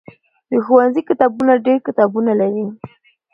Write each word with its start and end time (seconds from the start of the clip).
د 0.51 0.53
ښوونځي 0.65 1.01
کتابتون 1.09 1.49
ډېر 1.65 1.79
کتابونه 1.87 2.31
لري. 2.41 2.65